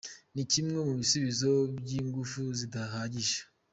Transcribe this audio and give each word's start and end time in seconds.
Ni 0.33 0.43
kimwe 0.51 0.77
mu 0.87 0.93
bisubizo 0.99 1.51
by’ingufu 1.77 2.41
zidahagije”. 2.59 3.39